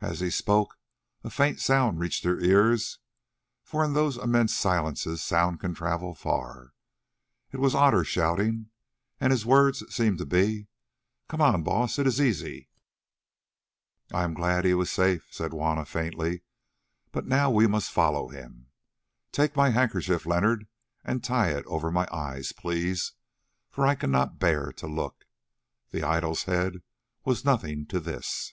As 0.00 0.20
he 0.20 0.28
spoke 0.28 0.78
a 1.22 1.30
faint 1.30 1.60
sound 1.60 1.98
reached 1.98 2.24
their 2.24 2.38
ears, 2.38 2.98
for 3.62 3.82
in 3.82 3.94
those 3.94 4.18
immense 4.18 4.54
silences 4.54 5.22
sound 5.22 5.60
can 5.60 5.72
travel 5.72 6.14
far. 6.14 6.74
It 7.52 7.56
was 7.56 7.74
Otter 7.74 8.04
shouting, 8.04 8.68
and 9.18 9.30
his 9.30 9.46
words 9.46 9.82
seemed 9.88 10.18
to 10.18 10.26
be, 10.26 10.66
"Come 11.26 11.40
on, 11.40 11.62
Baas; 11.62 11.98
it 11.98 12.06
is 12.06 12.20
easy." 12.20 12.68
"I 14.12 14.24
am 14.24 14.34
glad 14.34 14.66
he 14.66 14.72
is 14.72 14.90
safe," 14.90 15.28
said 15.30 15.52
Juanna 15.52 15.86
faintly, 15.86 16.42
"but 17.10 17.26
now 17.26 17.50
we 17.50 17.66
must 17.66 17.90
follow 17.90 18.28
him. 18.28 18.66
Take 19.32 19.56
my 19.56 19.70
handkerchief, 19.70 20.26
Leonard, 20.26 20.68
and 21.02 21.24
tie 21.24 21.48
it 21.48 21.64
over 21.64 21.90
my 21.90 22.06
eyes, 22.12 22.52
please, 22.52 23.12
for 23.70 23.86
I 23.86 23.94
cannot 23.94 24.38
bear 24.38 24.70
to 24.72 24.86
look. 24.86 25.24
The 25.92 26.02
idol's 26.02 26.42
head 26.42 26.82
was 27.24 27.42
nothing 27.46 27.86
to 27.86 28.00
this." 28.00 28.52